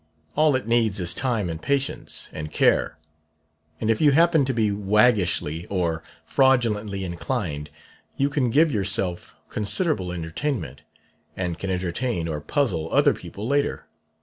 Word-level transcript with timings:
All 0.35 0.55
it 0.55 0.67
needs 0.67 0.99
is 0.99 1.13
time 1.13 1.47
and 1.47 1.61
patience 1.61 2.27
and 2.33 2.51
care. 2.51 2.97
And 3.79 3.91
if 3.91 4.01
you 4.01 4.13
happen 4.13 4.45
to 4.45 4.51
be 4.51 4.71
waggishly 4.71 5.67
or 5.67 6.01
fraudulently 6.25 7.03
inclined 7.05 7.69
you 8.17 8.27
can 8.27 8.49
give 8.49 8.71
yourself 8.71 9.35
considerable 9.49 10.11
entertainment 10.11 10.81
and 11.37 11.59
can 11.59 11.69
entertain 11.69 12.27
or 12.27 12.41
puzzle 12.41 12.91
other 12.91 13.13
people 13.13 13.47
later. 13.47 13.85